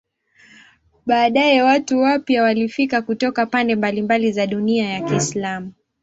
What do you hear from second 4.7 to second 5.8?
ya Kiislamu.